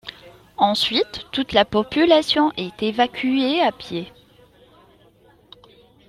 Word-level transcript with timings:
Ensuite 0.57 1.27
toute 1.31 1.51
la 1.53 1.63
population 1.63 2.51
est 2.57 2.81
évacuée 2.81 3.61
à 3.61 3.71
pied. 3.71 4.11